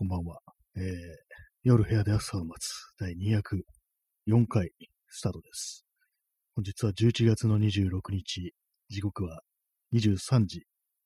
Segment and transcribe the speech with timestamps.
[0.00, 0.38] こんばんは。
[0.78, 0.84] えー、
[1.62, 4.70] 夜部屋で朝を待つ第204回
[5.10, 5.84] スタートです。
[6.56, 8.54] 本日は11月の26日、
[8.88, 9.42] 時刻は
[9.92, 10.62] 23時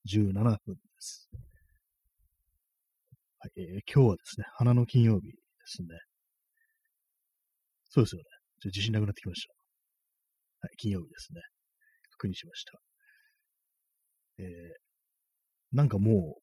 [0.09, 0.59] 17分で
[1.01, 1.29] す。
[3.41, 5.33] はい、えー、今日はですね、花の金曜日で
[5.65, 5.89] すね。
[7.91, 8.25] そうですよね。
[8.29, 9.55] ちょっと自信なくなってきました。
[10.69, 11.41] はい、金曜日ですね。
[12.13, 12.79] 確認しました。
[14.39, 16.37] えー、なんかも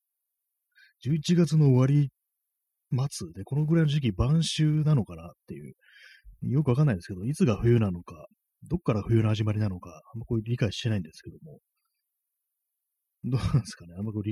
[1.06, 2.12] う、11月の終わり
[2.92, 5.74] 末で、このぐらいの時期、晩秋なのかなっていう、
[6.50, 8.26] よくわかんないですけど、いつが冬なのか、
[8.70, 11.60] どっから冬の始まりなのか、あんまこう理解してないんですけども、
[13.24, 14.24] どうなんですかね、あんまこう、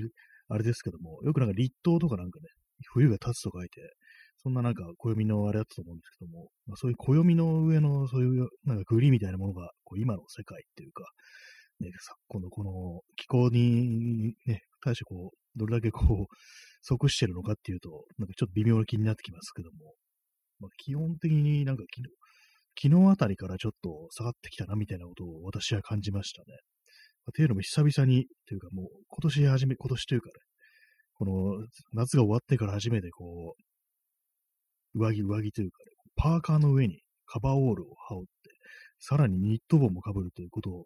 [0.51, 2.47] あれですけども、よくなんか立冬とかなんかね、
[2.93, 3.81] 冬が経つと書いて、
[4.41, 11.03] そんななんか暦のあれだったと思うんですけども、まあ、そういう暦の上のそういうなんかグリみたいなものが、こう今の世界っていうか、
[11.81, 16.35] ね、昨今のこの気候にね、対してこう、どれだけこう、
[16.81, 19.95] 即してるのかっていうと、なんかちょっと微妙な気になってきますけども、
[20.59, 26.57] まあ、基本的になんか昨日、昨日あたりからちょっと下がってきたなみたいなことを私は感じましたね。
[27.25, 30.33] まあ、というのも久々に、というかもう今年初め、今年というかね、
[31.13, 38.49] この夏が終わってから初めてこう、上着、上着というかね、パーカーの上にカバーオールを羽織って、
[38.99, 40.85] さらにニット帽も被るということを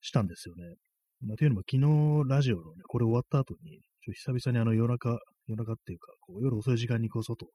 [0.00, 0.74] したんですよね。
[1.22, 5.18] まあ、というのも昨日ラジオのね、これ終わった後に、ちょ久々にあの夜中、
[5.48, 7.46] 夜中っていうか、こう夜遅い時間にこう外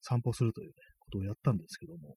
[0.00, 2.14] 散歩するというね、ことをやったんですけども、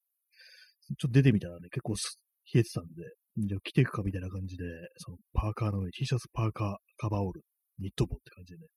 [0.88, 3.03] ちょっと出てみたらね、結構冷えてたんで、
[3.38, 4.63] じゃあ着ていくかみたいな感じで、
[4.97, 7.41] そのパーカーの上 T シャツ、パーカー、カバーオール、
[7.80, 8.67] ニット帽って感じでね、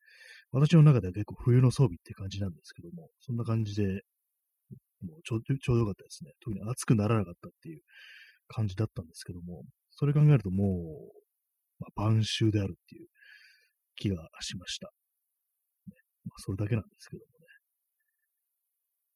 [0.53, 3.85] 私の中では結構冬の装備って感じなんですけども、そんな感じで、
[5.03, 6.33] もうちょちょうどよかったですね。
[6.41, 7.81] 特に暑くならなかったっていう
[8.49, 11.28] 感じだったんですけども、それ考えるともう、
[11.79, 13.07] まあ、晩秋であるっていう
[13.97, 14.89] 気がしました。
[15.89, 17.29] ねまあ、それだけなんですけども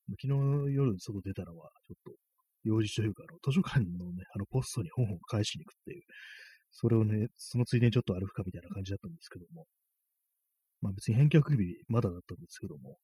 [0.09, 0.21] ね。
[0.21, 2.13] 昨日夜外出たのは、ちょっと、
[2.65, 6.03] 用事というか、あの図書館のね、あのポストに本を返しに行くっていう、
[6.71, 9.67] それをね、そのついでにちょっと歩くかみたいな感じだったんですけども、
[10.81, 12.97] まあ別に返却日まだだったんですけども、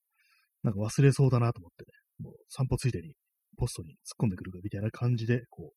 [0.62, 1.92] なんか忘れそうだなと思ってね、
[2.24, 3.14] もう散歩ついでに
[3.56, 5.76] ポストに突っ込んでくるかみたいな感じで、こう、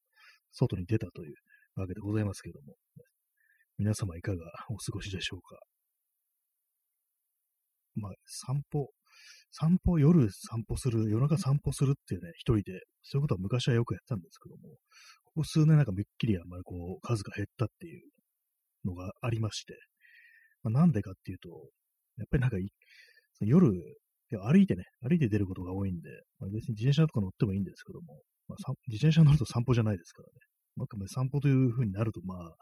[0.51, 1.35] 外に出たという
[1.75, 2.75] わけでございますけども、
[3.81, 5.58] 皆様いかがお過ごしでしょうか？
[7.96, 8.90] まあ、散歩、
[9.50, 14.62] 散歩、夜散歩する、夜中散歩するっていうね、一人で、そういうことは昔はよくやったんですけども、
[15.25, 18.03] ここ数年なんかめっきりあんまりこう、数が減ったっていう
[18.86, 19.74] のがありまして、
[20.62, 21.50] まあ、なんでかっていうと、
[22.18, 22.58] やっぱりなんか
[23.40, 23.72] 夜、
[24.30, 30.34] 歩いてね、歩いて出ることが多いんで、まあ、別に自転車とか乗ってもいいんですけども、まあ、自転車乗ると散歩じゃないですからね。
[30.75, 32.55] まあ、散歩という風になると、まあ、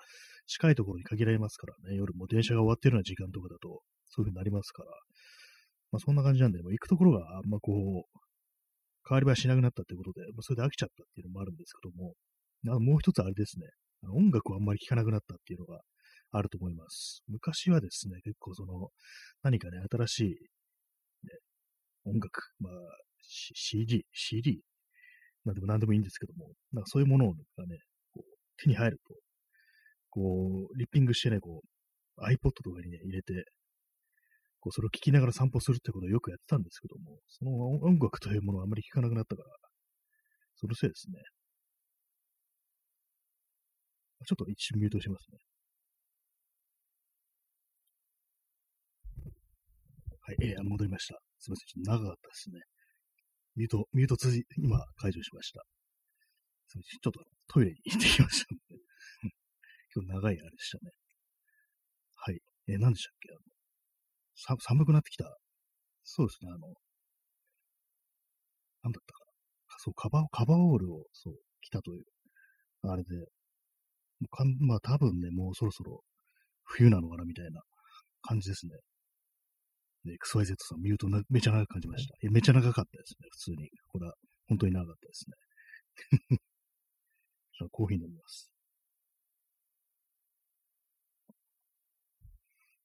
[0.48, 4.92] 近いところに限られますからね、夜も電車が終わってるような時間とかだと、そういう風になりますから、
[5.92, 8.20] まあそんな感じなんで、もう行くところがあんまこう、
[9.08, 12.14] 変わり映えしなくなったってことで、まあ、それで飽きちゃったっていうのもあるんですけども、
[12.76, 13.66] あもう一つあれですね、
[14.04, 15.82] あの音楽をあんまり聴かなくなったっていうのが
[16.32, 17.24] あると思います。
[17.28, 18.90] 昔はですね、結構その、
[19.42, 20.30] 何かね、新しい、
[21.26, 21.34] ね、
[22.06, 22.74] 音楽、まあ、
[23.22, 24.62] CD、CD、
[25.46, 27.78] まあでも何でもいいんですけども、なんかそういうものがね、
[28.64, 29.16] 手に入ると、
[30.10, 31.62] こう、リッピングしてね、こ
[32.18, 33.46] う、iPod とかにね、入れて、
[34.60, 39.50] こう、それを聞きながら散歩するってことをよくやってたんですけども、その音楽というものをあまり聞かなくなったから、
[40.56, 41.16] そのせいですね。
[44.26, 45.38] ちょっと一瞬ミュートしますね。
[50.22, 51.16] はい、えー、戻りました。
[51.40, 52.60] すみません、ちょっと長かったですね。
[53.56, 55.62] ミュート、ミュート続今解除しました。
[56.68, 58.84] すみません、ちょっとトイレに行ってきましたので
[59.96, 60.92] 今日長いあれでしたね。
[62.16, 62.40] はい。
[62.68, 63.30] えー、何でしたっけ？
[63.32, 63.42] あの
[64.36, 65.36] さ寒くなってきた？
[66.04, 66.68] そうですね、あの、
[68.84, 69.32] なんだったかな？
[69.80, 72.04] そう、カバー、カバーオールを、そう、着たという、
[72.84, 73.10] あれで、
[74.30, 76.04] かんまあ多分ね、もうそろそろ
[76.66, 77.62] 冬なのかなみたいな
[78.22, 78.76] 感じですね。
[80.04, 82.16] で、XYZ さん、ミュートめちゃ長く感じました。
[82.32, 83.70] めちゃ長かったですね、普通に。
[83.88, 84.14] これは、
[84.48, 85.26] 本当に長かったです
[86.32, 86.38] ね。
[87.60, 88.50] じゃあ、コーヒー飲みます。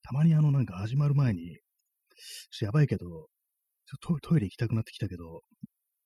[0.03, 1.61] たまにあのなんか始まる前に、
[2.61, 3.29] やばいけど、
[3.87, 5.43] ちょトイレ行きたくなってきたけど、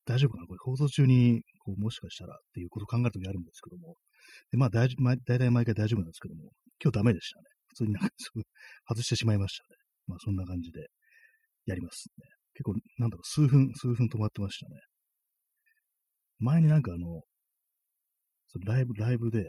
[0.05, 0.47] 大丈夫かな？
[0.47, 3.97] これ放送中に、こう、もしかしたらっていうことを考えるときあるんですけども。
[4.51, 7.45] で、まあ大、まあ、大体毎回大丈夫なんですけども、今日ダメでしたね。
[7.69, 8.11] 普通になんか
[8.89, 9.77] 外してしまいましたね。
[10.07, 10.89] まあそんな感じで
[11.67, 12.25] やりますね。
[12.55, 14.81] 結構、なんだろう、数分、数分止まってましたね。
[16.39, 17.23] 前になんかあの、
[18.49, 19.45] そのライブ、ライブで、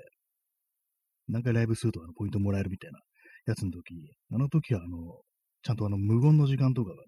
[1.27, 2.99] 何回ライブするとあのポイントもらえるみたいな
[3.47, 3.95] やつの時、
[4.31, 5.21] あの時はあの、
[5.63, 7.01] ちゃんとあの無言の時間とかがね、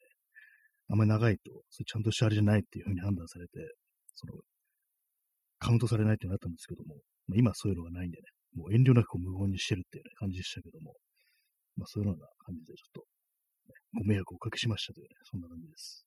[0.89, 3.51] あんまり長いと、それちゃんとしたあれじゃないっていうふうに判断されて、
[4.15, 4.33] その、
[5.59, 6.95] カウントされないってなったんですけども、
[7.27, 8.23] まあ、今そういうのがないんでね、
[8.55, 10.93] もう遠慮なく無言にしてるっていう、ね、感じでしたけども、
[11.77, 13.01] まあそういうような感じでちょっと、
[13.69, 16.05] ね、ご迷惑をおかけしましたというね、そんな感じです。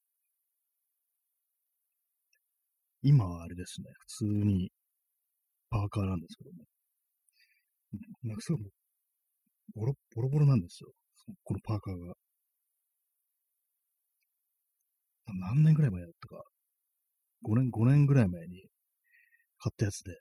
[3.02, 4.70] 今はあれですね、普通に
[5.74, 6.64] パーカーなんですけども、
[8.22, 8.62] なんかすごい
[9.74, 10.90] ボロボロボロなんですよ。
[11.42, 12.14] このパーカーが。
[15.26, 16.44] 何年ぐらい前だったか。
[17.42, 18.68] 5年、5年ぐらい前に
[19.58, 20.16] 買ったやつで、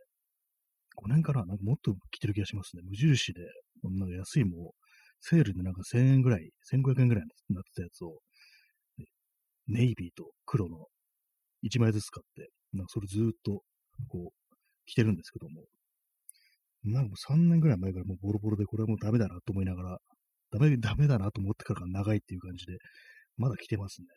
[0.96, 2.82] 5年からなんかもっと着てる気がしますね。
[2.84, 3.42] 無印で、
[3.84, 4.86] なんか安いもう
[5.20, 8.18] セールでなんか1000円ぐらい、1500円ぐらいになってたやつを、
[9.68, 10.88] ネイビーと黒の
[11.62, 13.62] 1枚ずつ買って、なんかそれずっと
[14.08, 14.43] こう
[14.86, 15.64] 着てるんですけども、
[16.84, 19.98] なんかもう3年ぐらい前からもうボロボロでこれはもうダメだなと思いながら、
[20.52, 22.78] ダメ、ダメだなと思ってからが長いっていう感じで、
[23.38, 24.08] まだ着てますね。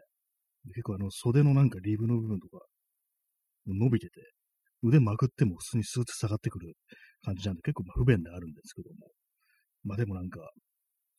[0.75, 2.59] 結構あの袖のなんかリブの部分とか
[3.67, 4.21] 伸びてて、
[4.83, 6.75] 腕まくっても普通にスーツ下がってくる
[7.23, 9.11] 感じなんで結構不便であるんですけども。
[9.85, 10.41] まあでもなんか、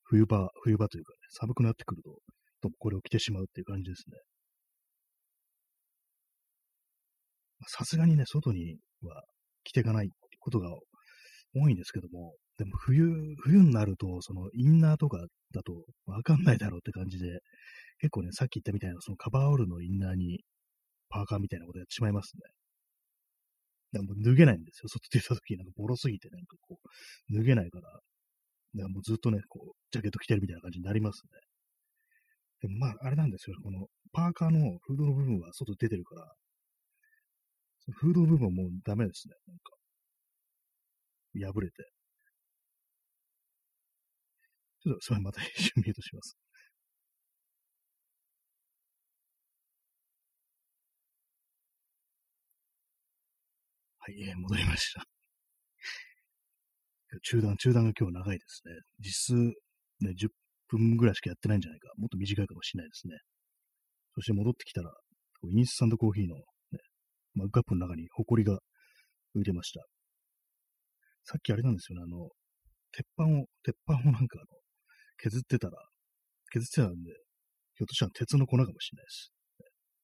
[0.03, 4.17] 冬場、冬場というかね、寒くなってくると、とこれを着てしまうっていう感じですね。
[7.67, 9.23] さすがにね、外には
[9.67, 10.09] 着ていかない
[10.39, 10.69] ことが
[11.55, 15.19] 多いんですけども、でも冬、冬になると、そのインナーとか
[15.53, 17.39] だとわかんないだろうって感じで、
[17.99, 20.41] 結構ね、さっき言ったみたいな、そのカバーオールのインナーに
[21.09, 22.41] パーカーみたいなことやってしまいますね。
[23.93, 24.89] だもう脱げないんですよ。
[24.89, 26.79] 外出た時なんかボロすぎてなんかこ
[27.29, 27.99] う、脱げないから、
[28.75, 31.29] だもずっとね、こう、ジャケット着てるみたいな感じになりますね。
[32.61, 33.55] でもまあ、あれなんですよ。
[33.63, 36.33] このパーカーのフードの部分は外出てるから、
[37.91, 39.35] フード部分もダメですね。
[39.47, 39.73] なんか、
[41.53, 41.75] 破れて。
[44.83, 46.37] ちょっとそれまた編集ミュートします。
[53.99, 55.03] はい、えー、戻りました。
[57.23, 58.73] 中断、中断が今日長いですね。
[58.99, 59.33] 実数、
[59.99, 60.29] ね、10
[60.69, 61.89] 分ぐらいしかやってないんじゃないか。
[61.97, 63.17] もっと短いかもしれないですね。
[64.15, 64.91] そして戻ってきたら、
[65.43, 66.35] インスタントコーヒーの、
[67.37, 68.59] マグカップの中にホコリが
[69.35, 69.85] 浮いてました。
[71.23, 72.29] さっきあれなんですよね、あの、
[72.91, 74.45] 鉄板を、鉄板をなんかあの、
[75.17, 75.77] 削ってたら、
[76.51, 77.11] 削ってたんで、
[77.75, 79.31] ひょっとしたら鉄の粉かもしれないです。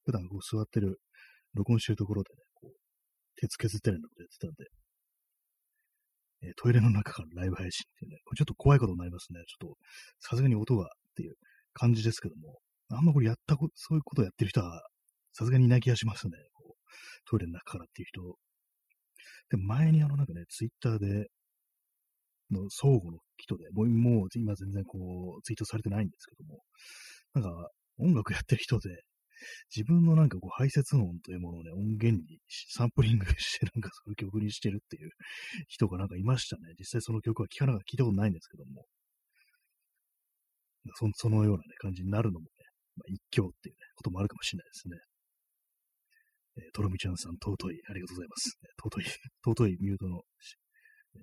[0.06, 1.00] 普段こう座ってる、
[1.54, 2.76] 録音してるところでね、こう、
[3.36, 4.84] 鉄削ってるようなことやってたんで、
[6.44, 9.40] えー、トイレの中からライブ配信っていうね、これちょっと怖いことになりますね。
[9.48, 9.78] ちょっと、
[10.20, 11.36] さすがに音がっていう
[11.74, 12.60] 感じですけども、
[12.90, 14.84] あんまこれやったこそういうことをやってる人は、
[15.32, 16.34] さすがにいない気がしますね。
[17.30, 18.22] トイレの中からっていう人。
[19.50, 21.28] で、前にあのなんかね、ツイッターで、
[22.52, 26.62] の相互の人で、もうもう今全然こう、ツイートされてないんですけども、
[27.34, 28.90] なんか音楽やってる人で、
[29.76, 35.10] 自分のなんかこう排泄音というものをね、音源にサンプリングしてなんかその曲にしてるっていう
[35.68, 36.74] 人がなんかいましたね。
[36.80, 38.86] 実際その曲は聞かなか聞いたことないんですけども。
[40.96, 42.50] そそのような、ね、感じになるのもね、
[42.98, 44.98] まあ、一興っていう、ね、こともあるかもしれないですね。
[46.58, 48.60] え、とろみちゃんさん、尊い、ありがとうございます。
[48.78, 49.06] 尊い、
[49.44, 50.22] 尊いミュートの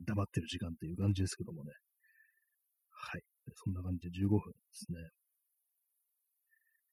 [0.07, 1.73] 黙ってる時間っていう感じですけどもね。
[2.91, 3.23] はい。
[3.55, 4.99] そんな感じで15分ですね。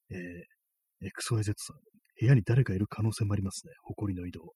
[0.09, 1.77] えー、XYZ さん、
[2.19, 3.73] 部屋に誰かいる可能性もありますね。
[3.83, 4.53] 埃の移動。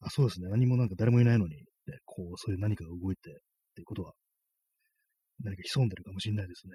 [0.00, 0.48] あ、そうですね。
[0.48, 1.64] 何もなんか誰もいないのに、ね、
[2.04, 3.34] こう、そういう何かが動いてっ
[3.74, 4.12] ていうことは、
[5.40, 6.72] 何か潜んでるかもしれないですね。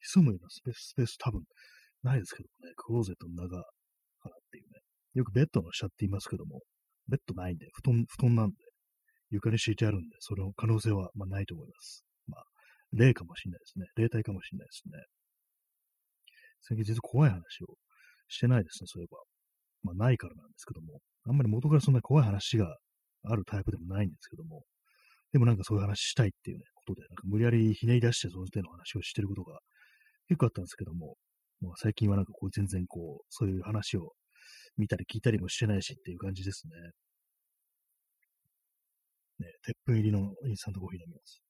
[0.00, 1.42] 潜むようなスペース、スペース多分
[2.02, 3.56] ないですけどもね、クローゼットの中
[4.20, 4.80] からっていうね。
[5.14, 6.60] よくベッドの下って言いますけども、
[7.08, 8.56] ベッドないんで、布団、布団なんで、
[9.30, 12.04] 床に敷いてあるんで、その可能性は、まあ、ないと思います。
[12.26, 12.44] まあ、
[12.92, 13.86] 霊かもしれないですね。
[13.96, 15.04] 霊体かもしれないですね。
[16.62, 17.74] 最近実は怖い話を
[18.28, 19.18] してないですね、そういえば。
[19.82, 21.00] まあ、ないからなんですけども。
[21.26, 22.76] あんまり元からそんな怖い話が
[23.24, 24.62] あるタイプでもないんですけども。
[25.32, 29.58] でもなんかそういう話したいっていうね、ことで、なんか無理やりひねり出してその手の話をしてることが
[30.28, 31.16] 結構あったんですけども、
[31.60, 34.12] まあ、最近はなんかこう全然こう、そういう話を
[34.76, 36.72] 見たり聞いたりもしてないしっていう感じですね。
[39.38, 41.42] ね、鉄粉入りのインスタントコーヒー飲みます。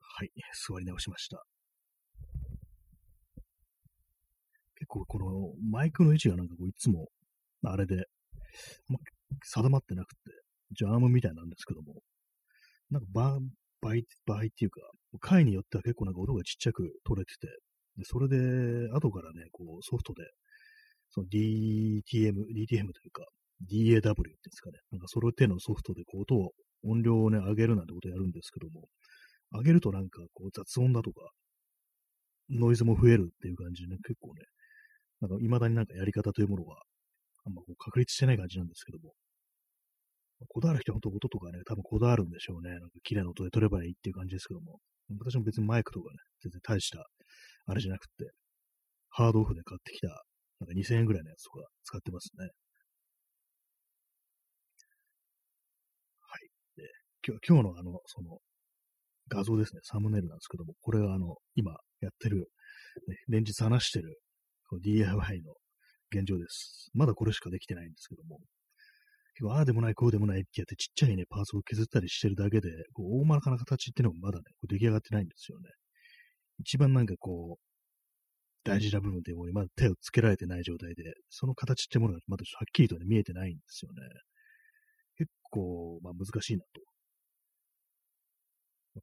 [0.00, 0.30] はい、
[0.66, 1.44] 座り直しました。
[4.74, 7.08] 結構このマイクの位置がなんかこういつも
[7.64, 8.06] あれで、
[8.88, 8.98] ま、
[9.42, 10.18] 定まってなくて、
[10.72, 12.02] ジャームみたいなんですけども、
[12.90, 13.38] なんか場
[13.82, 13.94] 合、
[14.26, 14.80] 場合っていうか、
[15.20, 17.48] 回によっては結構なんか音がちっちゃく取れてて、
[17.96, 20.24] でそれで後からね、こうソフトで、
[21.10, 23.24] その DTM、DTM というか、
[23.66, 24.12] DAW っていうんで
[24.52, 26.52] すかね、なんかその手のソフトでこう音を
[26.84, 28.88] 音量をね、上げるなんてことをやるんですけども、
[29.52, 31.30] 上げるとなんかこう雑音だとか、
[32.50, 34.42] ノイズも増えるっていう感じでね、結構ね、
[35.20, 36.76] なんか未だになんかやり方というものが、
[37.44, 39.14] あんまこう確立してない感じなんですけども、
[40.46, 42.70] こだわる人は本当音とかね、多分こだわるんでしょうね。
[42.70, 44.78] なんか綺麗な音で撮ればいいっていう感じですけども、
[45.18, 47.04] 私も別にマイクとかね、全然大した、
[47.66, 48.30] あれじゃなくて、
[49.10, 50.08] ハードオフで買ってきた、
[50.60, 52.44] なんか2000円ぐらいのやつとか使ってますね。
[56.20, 56.48] はい。
[56.76, 56.84] で、
[57.26, 58.38] 今日今日のあの、その、
[59.28, 62.48] 画像ですね、サムネイルなんですけども、これがあの、今やってる、
[63.08, 64.18] ね、連日話してる、
[64.82, 65.54] DIY の
[66.12, 66.90] 現状です。
[66.94, 68.40] まだこれしかできてないんですけども、
[69.46, 75.68] ああでもない、こうでもないってやってちっちゃいね、パーツを削ったりしてるだけで、こう大まかな形っていうのもまだね、こう出来上がってないんですよね。
[76.60, 77.62] 一番なんかこう、
[78.64, 84.02] 大事な部分でもまだ手をつけられてない状態で、その形ってものがまだはっきりとね、見えてないんですよね。
[85.16, 86.80] 結構、まあ難しいなと。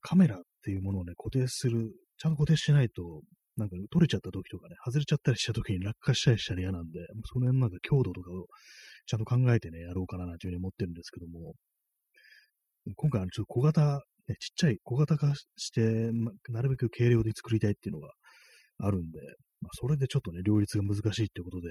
[0.02, 3.22] カメラっていうものをね、固定する、ちゃんと固定しないと、
[3.58, 7.00] なんか取れちゃった時とかね、外れちゃったりした時に落下したりしたら嫌なんで、
[7.32, 8.48] その辺なんか強度とかを
[9.06, 11.54] ちゃんと考えてね、やろうかななんていうふうに思ってるんですけども、
[12.96, 18.10] 今回はちょっと小型、ね、ちっちゃい小型化して、ま、なるべく軽量で作りたいっていうのが
[18.80, 19.20] あるんで、
[19.62, 21.70] まあ、それでちょっとね、両立が難しいっていうことで、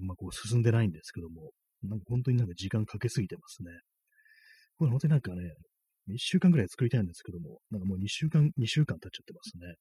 [0.00, 1.50] まあ、こう進んでないんですけども、
[1.82, 3.70] なんか本当になんか時間かけすぎてますね。
[4.76, 5.54] これ本当になんかね、
[6.08, 9.74] 1週間ぐらい作りたいんですけども、なんかもう2週間、2週間経っちゃってますね。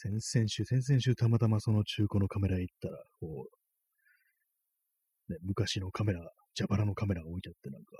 [0.00, 3.48] 先々週、先々週たまたまその中古のカメラ行ったら、こ
[5.28, 6.20] う、ね、昔のカメラ、
[6.56, 7.96] 蛇腹のカメラが置いてあって、なんか、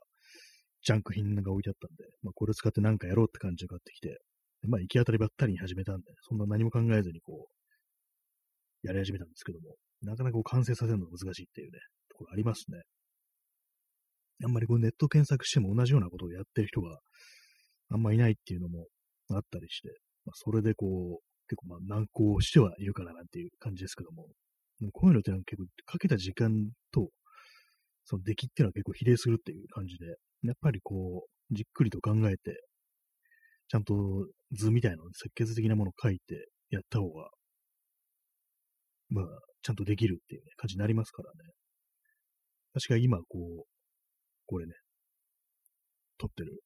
[0.85, 4.21] ジャンク品が置いてあったんで、まあ、これ使ってなんかやろうって感じで買ってきて、
[4.69, 12.79] まあ、行き当たりばったりに始めたんで、そんな何も考えずにこう、やり始めたんですけども、なかなかこう完成させるのが難しいっていうね、ところありますね。
[14.45, 17.01] あんまりこうネット検索しても同じようなことをやってる人が
[17.91, 18.87] あんまいないっていうのも
[19.31, 19.89] あったりして、
[20.25, 24.29] まあ、それでこう、結構まあ難航してはいるかななんていう感じですけども、
[24.81, 27.09] もこういうのってなんか結構かけた時間と
[28.09, 30.07] その出来っていうのは結構比例するっていう感じで、
[30.43, 32.65] やっぱりこう、じっくりと考えて、
[33.69, 33.95] ちゃんと
[34.53, 37.29] 図みたいなの、設計図的なものを書いてやった方が、
[39.11, 39.25] まあ、
[39.63, 41.51] ちゃんとできるっていう、ね、感じになりますからね。
[42.73, 43.65] 確か今、こう、
[44.47, 44.73] これね、
[46.17, 46.63] 撮ってる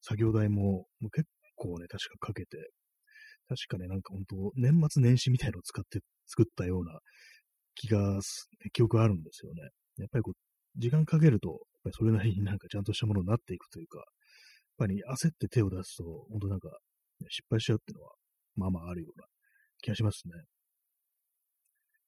[0.00, 1.26] 作業台も、もう結
[1.56, 2.70] 構ね、確かかけて、
[3.48, 6.98] 確かね、なんか本当年末年始みたいのを使って作ったような
[7.74, 8.20] 気が、
[8.72, 9.62] 記憶あるんですよね。
[9.98, 14.06] やっぱりこう、時間かけると、やっぱりそれなりになんかちゃんとしたものになっていくというか、やっ
[14.78, 16.70] ぱり焦って手を出すと、本当なんか、
[17.28, 18.12] 失敗しちゃうっていうのは、
[18.56, 19.26] まあまああるような
[19.82, 20.32] 気がしますね。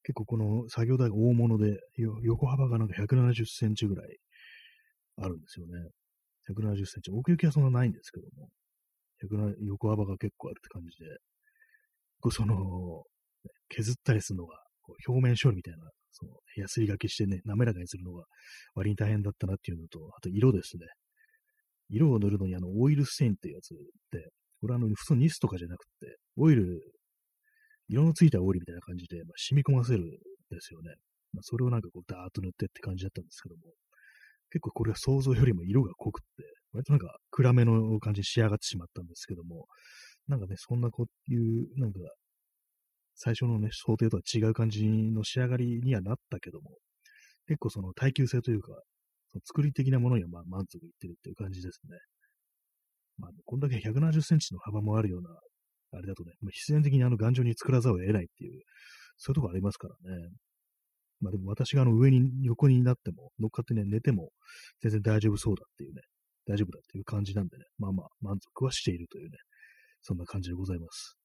[0.02, 1.78] 結構この作業台が大物で、
[2.22, 4.16] 横幅がなんか170センチぐらい
[5.16, 5.72] あるんですよね。
[6.48, 7.10] 170センチ。
[7.10, 8.48] 奥行きはそんなないんですけども、
[9.60, 11.06] 横幅が結構あるって感じで、
[12.20, 13.04] こうその、
[13.68, 14.58] 削ったりするのが、
[15.06, 18.24] 表面処理みたいなその、ヤスリがけしてね、滑らかにするのが
[18.74, 20.86] 割に大変だったなっていうのと、あと色ですね。
[21.90, 23.74] 色を塗るのにあの、オイルステインっていうやつ
[24.10, 24.30] で、
[24.60, 26.80] これあの、普通ニスとかじゃなくて、オイル、
[27.88, 30.08] 色のついたオイルみたいな感じで、まあ、染み込ませるん
[30.50, 30.94] ですよね。
[31.32, 33.62] まあ、それをなんかこう、ダーッと塗ってって感じだったんですけども、
[34.50, 36.44] 結構これは想像よりも色が濃くって、
[36.76, 39.66] 割となんか暗めの感じに仕上がってしまったんですけども、
[40.28, 41.98] なんかね、そんなこういう、なんか
[43.14, 46.72] 最初のね、想定とは違う感じの仕上がりにはなったけども、
[47.46, 48.72] 結構その耐久性というか、
[49.28, 51.96] その作り的なものにはまあ満足いってるっていう感じですね。
[53.18, 55.30] まあ、こんだけ170センチの幅もあるような、
[55.92, 58.60] あれだとね、ま、必然的にあの頑丈に作らざるを得ないっていう、
[59.16, 60.28] そういうとこありますからね。
[61.20, 64.30] まあでも私があの上に横になっても、乗っかってね、寝ても
[64.82, 66.02] 全然大丈夫そうだっていうね、
[66.46, 69.38] 大丈夫だっていう感じなんでね、まあまあ満足はしているというね、
[70.02, 71.16] そんな感じでございます。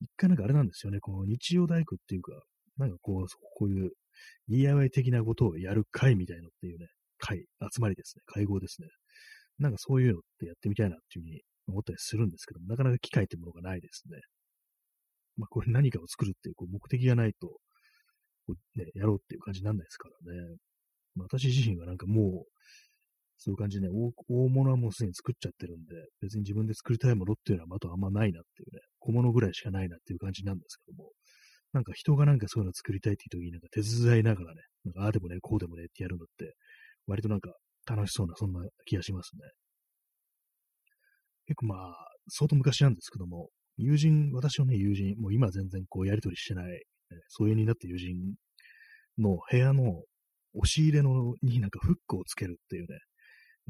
[0.00, 2.32] 一回なんかあれなんですよね、この日曜大工っていうか、
[2.76, 3.90] なんかこう、こういう
[4.48, 6.86] DIY 的なことをやる会みたいのっていうね、
[7.18, 8.88] 会、集まりですね、会合ですね。
[9.58, 14.18] なんかそういうのってやってみたいなっていうふうに思ったりするんですけども、なかなか機会ってものがないですね。
[15.36, 17.48] まあこれ何かを作るっていうこう目的がないと、
[18.46, 20.56] こうね、やろうっていう感じにならないですからね。
[21.14, 22.52] まあ、私自身はなんかもう、
[23.38, 23.92] そういう感じでね、
[24.28, 31.10] 大物はもうすでに作っちゃってるんで、別に自分で作りたいものっていうのはまたあんまないなっていうね、小物ぐらいしかないなっていう感じなんですけども、
[31.72, 36.54] なんか人がなんかそういうの作りたいっていう時になんか手伝いながらね、なんかああでもね、こうでもねってやるのって、
[37.06, 37.52] 割となんか
[37.86, 39.42] 楽しそうな、そんな気がしますね。
[41.46, 41.94] 結構まあ、
[42.28, 46.80] 相当昔なんですけども、友人、私のね、友人、もう今全然こうやりとりしてない、ね、
[47.28, 48.16] 疎遠になった友人
[49.18, 50.04] の部屋の
[50.54, 52.98] 押し入れのになんかフックをつけるっていうね、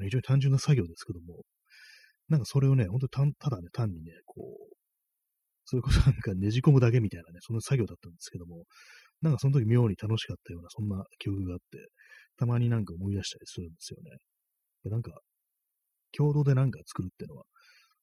[0.00, 1.42] 非常に単純な作業ですけども、
[2.28, 4.74] なんかそれをね、本当にただね、単にね、こう、
[5.64, 8.64] それこそなんかねじ込むだけみたいなね、そんな作業だったんですけども、
[9.20, 11.88] なんかその時妙に楽しかったような、そんな記憶があって、
[12.36, 14.10] たまになんか思い出したりするんですよね。
[14.84, 15.12] でなんか、
[16.16, 17.44] 共同でなんか作るっていうのは、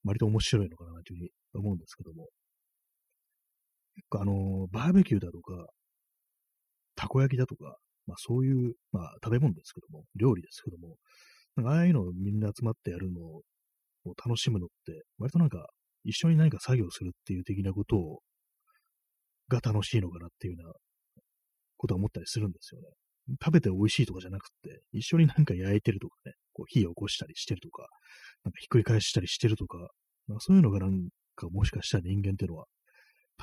[0.04, 2.30] 割と面白いのかなというふうに思うんですけども、
[3.96, 5.68] 結構あの、バーベキューだとか、
[6.96, 7.78] たこ焼きだとか、
[8.08, 10.96] まあそういう、まあ食べ物ですけども、料理ですけども、
[11.68, 13.44] ああいうのをみんな集まってやるのを
[14.24, 15.68] 楽しむのって、割となんか
[16.04, 18.20] 一緒に何か作業するっていう的なことを、
[19.48, 20.74] が楽しいのかなっていうような
[21.78, 22.88] ことは思ったりするんですよね。
[23.44, 27.88] 食べて美味しいとかじゃなくて、一緒になんか焼いてるとかね、こう火を起こしたりしてるとか、
[28.44, 29.78] なんかひっくり返したりしてるとか、
[30.28, 32.66] まあ、そういうのがなんかもしかしたら人間っていうのは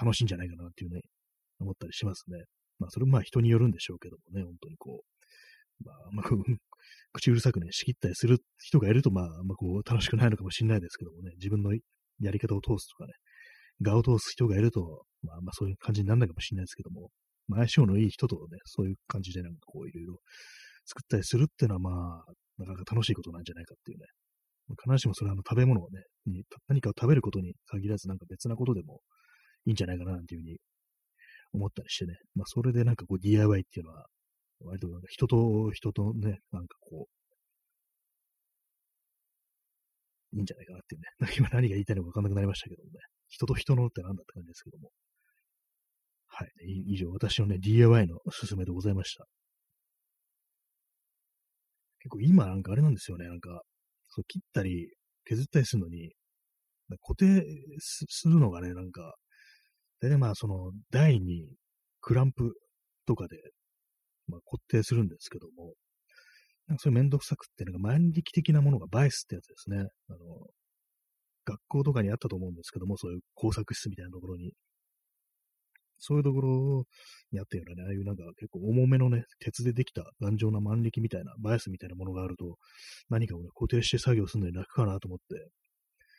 [0.00, 1.00] 楽しいんじゃないかなっていうね、
[1.61, 2.44] 思ったりしますね。
[2.78, 6.23] まあそれもまあ人によるんでしょうけどもね、本当にこう、まあ、ま、
[7.12, 11.72] 口うるさくね、仕切ったりする人がいると、まあ、あんまこう楽しくないのかもしれないですけどもね、自分の
[12.20, 13.12] やり方を通すとかね、
[13.82, 17.10] 画を通す人がいると、まあ、まあそういう感じにならないかもしれないですけども、
[17.48, 20.16] まあ、相性のいい人とね、そういう感じでなんかこういろいろ
[20.84, 21.92] 作ったりするっていうのはまあ、
[22.58, 24.06] なかなか楽しいことなんじゃないかっていうね。
[24.82, 26.02] 必ずしもそれはあの食べ物をね、
[26.66, 29.00] 何かを食べることに限らずなんか別なことでも
[29.64, 30.58] いいんじゃないかななんていうふうに
[31.52, 32.14] 思ったりしてね。
[32.34, 34.06] まあそれでなんかこう DIY っていうのは、
[34.64, 37.16] 割となんか人と人とね、なんかこう、
[40.36, 41.32] いいんじゃないかなっていうね。
[41.38, 42.98] 今何が言いたいのか分かんなくなりましたけどもね。
[43.28, 44.90] 人と人のって何だって感じですけども。
[46.28, 46.48] はい。
[46.88, 49.25] 以上、私のね、DIY のおすすめでございました。
[52.00, 53.26] 結構今なんかあれなんですよね。
[53.26, 53.62] なんか、
[54.08, 54.88] そう切ったり
[55.25, 56.12] 削ったりするのに、
[57.02, 57.44] 固定
[57.78, 59.14] するのがね、なんか、
[60.00, 61.48] 大体まあその台に
[62.00, 62.54] クランプ
[63.06, 63.36] とかで、
[64.28, 65.75] まあ、固定するんですけども、
[66.68, 69.88] なんかそれめんどくさくって、なんか万力的なものがバイスってやつですね。
[70.09, 70.18] あの、
[71.45, 74.52] 学校とかにあったと思うんですけども、そういう工作室みたいなところに。
[75.99, 76.84] そういうところ
[77.32, 82.58] にあったようなね、ああいうなんか結構重めのね、鉄でできた頑丈な万力みたいな、バイスみたいなものがあると、
[83.08, 85.25] 何かをね、固定して作業するのに楽かなと思って、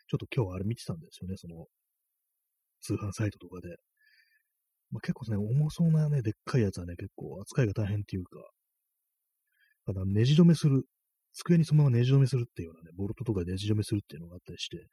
[0.08, 1.66] ちょっと今日はあれ見てたんですよね、その、
[2.80, 3.76] 通販サイトとかで。
[4.90, 8.30] まあ、結構ね、重そうなね、でっかいやつはね、結構扱いが大変っていうか、
[9.86, 10.84] ただネジ止めする、
[11.34, 14.86] 机にそのままネジ止めするっていうようなね、ボルトとかネジ止めするっていうのがあったりして、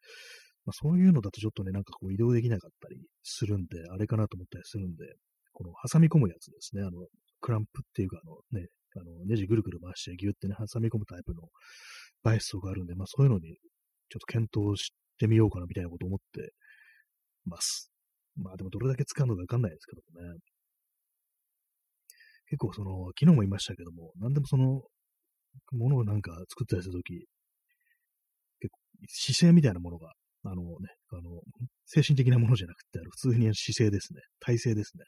[0.66, 5.06] まあ、そういうのだとちょっとね、なんかこう移動できなかったりするんで、あれかなと思ったりするんで、
[5.54, 6.92] この挟み込むやつですね、あの、
[7.40, 11.44] クランプっていうか、あのね、あの、ネジぐるぐる回してギュってね、挟み込むタイプの
[12.24, 13.56] バイスとかあるんで、まあそういうのに
[14.10, 16.54] ちょっと検討してみようかなみたいなこと思って
[17.46, 17.95] ます。
[18.36, 20.40] まあでもどれだけ使うのかわかんないですけどもね。
[22.48, 24.84] 結構その、昨日も言いましたけども、何でもその、
[25.72, 27.14] ものをなんか作ったりするとき、
[28.60, 30.14] 結構姿勢みたいなものが
[30.46, 31.42] あのね、あの、
[31.88, 34.22] 精神的なものじゃなくて、普通に姿勢ですね。
[34.40, 35.04] 体勢ですね。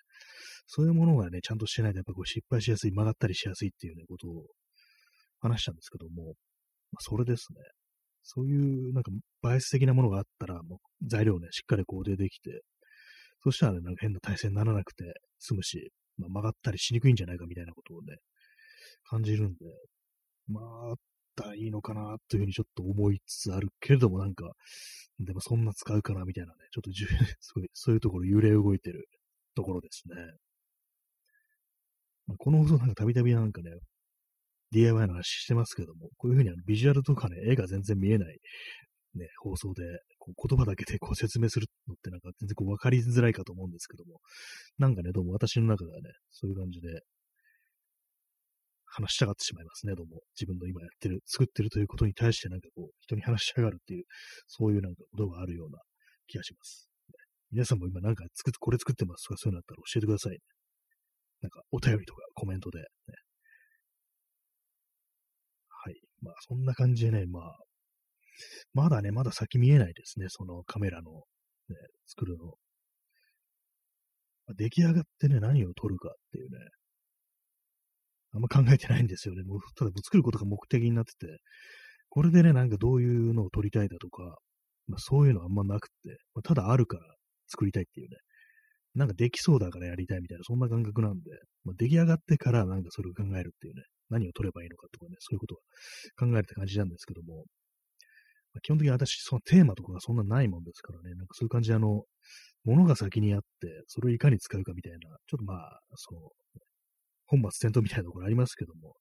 [0.65, 4.45] そういうものがね、ちゃんとしてないと、やっぱこう失敗しやすい、曲がったりしやすいっていうね、ことを
[5.39, 6.33] 話したんですけども、まあ、
[6.99, 7.61] それですね。
[8.23, 9.11] そういう、なんか、
[9.43, 12.61] バイス的なものがあったら、もう材料ね、しっかりこうでできて、
[13.43, 15.03] そしたらね、なんか変な体勢にならなくて
[15.39, 18.15] 済むし、まあ、曲がったりしにくいんじゃないかみたいなことをね、
[19.09, 19.65] 感じるんで、
[20.47, 20.95] まあ、あっ
[21.35, 24.51] たらいいのかなというふうにちょっと思いつつあるけれども、なんか、
[25.19, 27.07] でもそんな使うかなみたいなね、ちょっとじゅ
[27.39, 29.07] そういそういうところ揺れ動いてる
[29.55, 30.15] ところですね。
[32.27, 33.71] まあ、この放送なんかたびたびなんかね、
[34.71, 38.37] DIY の話してますけども、こういうふうにあのビジュアルとかね、絵が全然見えない、
[39.17, 39.83] ね、放送で、
[40.19, 44.19] こう言葉だけでこう説明するのってなんか全然こう分かりづらいかと思うんですけども、
[44.77, 47.01] なんかね、どうも私の中ではね、そういう感じで、
[48.89, 50.21] 話したがってしまいますね、どうも。
[50.33, 54.05] 自分の今やってる、作ってるということに対してなんかこう、人に話したがるっていう、
[54.47, 55.77] そういうなんかことがあるような
[56.27, 56.89] 気がします。
[57.51, 60.39] 皆さんも今なんか作って、これ作ってますとかそういうのあったら教えてくださいね。
[61.41, 62.85] なんかお便りとかコメントで、ね。
[65.69, 65.95] はい。
[66.21, 67.55] まあそんな感じでね、まあ、
[68.73, 71.75] まだね、まだ先見えないですね、そのカメラの、ね、
[72.07, 72.53] 作るの。
[74.55, 76.57] 出来上がってね、何を撮るかっていうね、
[78.33, 79.43] あんま考えてないんですよね。
[79.43, 81.37] もうただ作ることが目的になってて、
[82.09, 84.37] これでね、なんかどういうのを撮りたいだとか、
[84.87, 85.93] まあ、そういうのあんまなくて、
[86.33, 87.03] まあ、ただあるから
[87.47, 88.17] 作りたいっていうね、
[88.95, 91.31] なんかできそうだからやりたいみたいな、そんな感覚なんで、
[91.65, 95.61] まあ、出来上がってからなんかそれを考えるっていうね、何を撮ればいいのかとかね、そういうことは
[96.17, 97.43] 考えるって感じなんですけども、
[98.61, 102.03] 基本的に私、そのテーマとかがそんなないもんですからね、なんかそういう感じであの、
[102.65, 106.21] ものが先にあって、それをいかに使うかみたいな、ちょっとまあ、その、
[107.27, 108.95] 本末転倒みたいなところありますけども、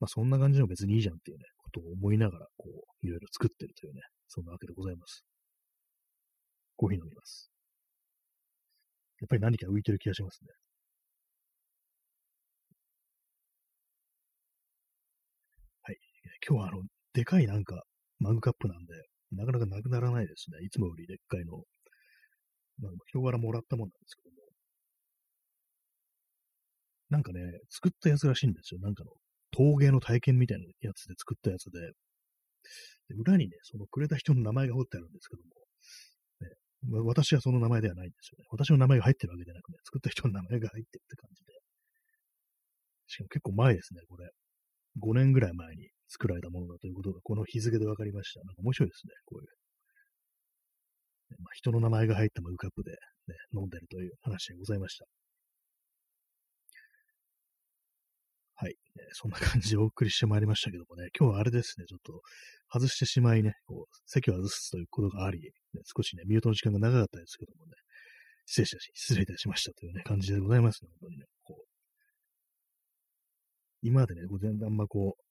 [0.00, 5.24] まあそんな感じの別にいいじゃんっていうね、ことを思いながら、こう、いろいろ作ってるというね、そんなわけでございます。
[6.76, 7.50] コーヒー飲みます。
[9.20, 10.50] やっぱり何か浮いてる気がしますね。
[15.82, 15.96] はい。
[16.48, 16.82] 今日はあの、
[17.12, 17.82] でかいなんか、
[18.20, 18.94] マグカップなんで、
[19.32, 20.64] なかなかなくならないですね。
[20.64, 21.64] いつもよりでっかいの。
[22.78, 24.36] まあ、人柄もらったもんなんですけども。
[27.10, 28.80] なんかね、作ったやつらしいんですよ。
[28.80, 29.10] なんかの、
[29.50, 31.80] 陶芸の体験みたいなやつで作ったやつで、
[33.08, 35.42] で裏にね、そのくれた人の名前が彫ってあるんですけど
[36.92, 38.44] も、ね、私はその名前ではないんですよね。
[38.50, 41.52] 私の名前が入ってるわけじゃなくね、作った人の名前が入ってるって感じで。
[43.08, 44.30] しかも結構前ですね、これ。
[45.00, 48.40] 5年ぐらい前に作られたものだということが、この日付で分かりました。
[48.40, 49.48] なんか面白いですね、こういう。
[51.38, 52.96] まあ、人の名前が入ったマグカップで、ね、
[53.54, 55.06] 飲んでるという話でございました。
[58.56, 59.04] はい、ね。
[59.12, 62.20] そんな感じでお送りしてまいりましたけどもね、今日はあれですね、ちょっと
[62.68, 65.50] 外してしまいね、こう席を外すということがあり、ね、
[65.96, 67.72] 少しね、ミュートの時間が長かったですけどもね、
[68.44, 71.24] 失礼し失礼いたしましたというね、感じでございますね、本当にね。
[71.44, 71.64] こう
[73.82, 75.22] 今までね、全然あんまこう、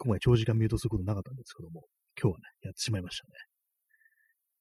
[0.00, 1.84] ここま長時間ミュートすることなかったんですけども、
[2.18, 3.32] 今日はね、やってしまいましたね。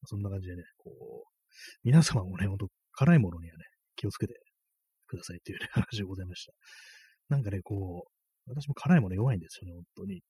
[0.04, 1.23] そんな感じでね、こう、
[1.82, 3.63] 皆様もね、ほんと辛いものにはね、
[3.95, 4.34] 気をつけて
[5.08, 6.52] くださいっていうね、話でございました。
[7.30, 10.21] なんかね、こう、私も辛いもの弱いんですよね、本当に。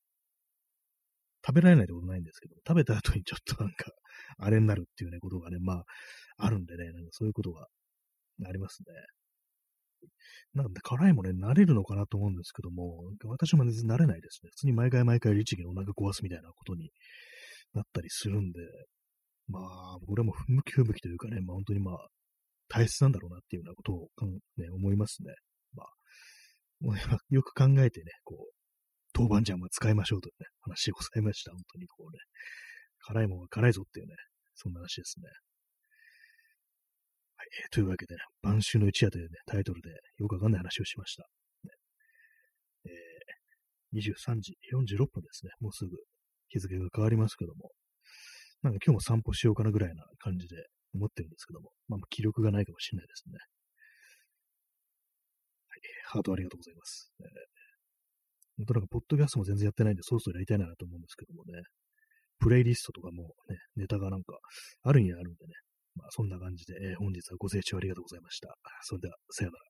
[1.43, 3.91] 食べられないってことないんですけど、食べた後にちょっとなんか、
[4.37, 5.85] あれになるっていうね、ことがね、まあ、
[6.37, 7.65] あるんでね、なんかそういうことが
[8.45, 8.93] ありますね。
[10.53, 14.49] なんで辛いものに慣れるのかなと思うんですけども、私も全然慣れないですね。
[14.51, 16.91] 普通に毎回毎回律儀にお腹壊すみたいなことに
[17.73, 18.59] なったりするんで、
[19.47, 22.07] まあ、俺も不向き不向きというかね、まあ本当にまあ、
[22.67, 24.09] 大切なんだろうなっていうようなことを、
[24.57, 25.33] ね、思いますね。
[25.73, 25.87] まあ、
[27.29, 28.59] よく考えてね、こう、
[29.17, 31.51] 豆板醤は使いましょうというね、話でございました。
[31.51, 32.19] 本当にこうね、
[32.99, 34.15] 辛いものは辛いぞっていうね、
[34.55, 35.25] そんな話ですね。
[37.39, 41.23] えー、というわけでね、晩秋の一夜というね、タイトルでよくわかんない話をしました。
[41.63, 41.71] ね
[42.85, 45.51] えー、23時46分ですね。
[45.59, 45.97] もうすぐ
[46.49, 47.71] 日付が変わりますけども、
[48.61, 50.57] なんか今日も散歩しようかなぐらいな感じで
[50.93, 53.37] 思ってるんですけども、まあ、気力がないかもしれないですね。
[55.69, 57.11] はい、ハートありがとうございます。
[57.21, 57.27] えー、
[58.57, 61.61] 本当なんか、ポッドキャストも全然やってないんで、そろそろやりたいなと思うんですけどもね、
[62.39, 64.37] プレイリストとかもね、ネタがなんか
[64.83, 65.53] あるにはあるんでね、
[65.95, 68.55] まあ、そんな感じで、えー、本日はご清聴ありがとうございました。
[68.83, 69.68] それでは、さよなら。